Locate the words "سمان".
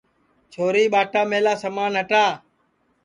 1.63-1.93